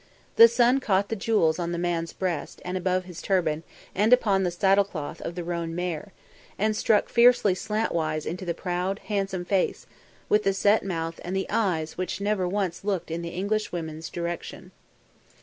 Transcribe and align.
The 0.35 0.47
sun 0.47 0.79
caught 0.79 1.09
the 1.09 1.15
jewels 1.15 1.59
on 1.59 1.73
the 1.73 1.77
man's 1.77 2.11
breast 2.11 2.59
and 2.65 2.75
above 2.75 3.05
his 3.05 3.21
turban 3.21 3.61
and 3.93 4.11
upon 4.11 4.41
the 4.41 4.49
saddle 4.49 4.83
cloth 4.83 5.21
of 5.21 5.35
the 5.35 5.43
roan 5.43 5.75
mare, 5.75 6.11
and 6.57 6.75
struck 6.75 7.07
fiercely 7.07 7.53
slantwise 7.53 8.25
into 8.25 8.43
the 8.43 8.55
proud, 8.55 8.97
handsome 9.13 9.45
face 9.45 9.85
with 10.27 10.41
the 10.41 10.53
set 10.55 10.83
mouth 10.83 11.19
and 11.23 11.35
the 11.35 11.45
eyes 11.51 11.99
which 11.99 12.19
never 12.19 12.47
once 12.47 12.83
looked 12.83 13.11
in 13.11 13.21
the 13.21 13.29
Englishwomen's 13.29 14.09
direction. 14.09 14.71